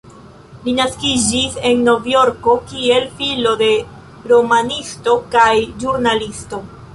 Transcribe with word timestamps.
Li 0.67 0.71
naskiĝis 0.77 1.57
en 1.71 1.83
Novjorko, 1.87 2.55
kiel 2.71 3.05
filo 3.19 3.51
de 3.63 3.69
romanisto 4.33 5.15
kaj 5.37 5.53
ĵurnalisto. 5.85 6.65